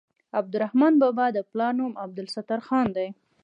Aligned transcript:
د 0.03 0.03
عبدالرحمان 0.39 0.93
بابا 1.01 1.25
د 1.33 1.37
پلار 1.51 1.71
نوم 1.79 1.93
عبدالستار 2.03 2.59
خان 2.67 2.87
دی. 2.97 3.07